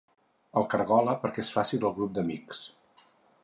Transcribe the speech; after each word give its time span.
El 0.61 0.65
cargola 0.71 1.15
perquè 1.25 1.43
es 1.45 1.53
faci 1.59 1.81
del 1.85 1.95
grup 2.01 2.17
d'amics. 2.19 2.67